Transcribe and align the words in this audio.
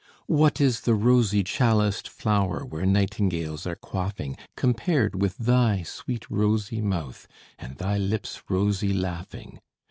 What 0.25 0.59
is 0.59 0.81
the 0.81 0.95
rosy 0.95 1.43
chaliced 1.43 2.07
flower, 2.07 2.65
where 2.65 2.87
nightingales 2.87 3.67
are 3.67 3.75
quaffing, 3.75 4.35
Compared 4.55 5.21
with 5.21 5.37
thy 5.37 5.83
sweet 5.83 6.27
rosy 6.27 6.81
mouth, 6.81 7.27
and 7.59 7.77
thy 7.77 7.99
lips' 7.99 8.41
rosy 8.49 8.93
laughing? 8.93 9.59